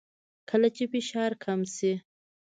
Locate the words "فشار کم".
0.91-1.59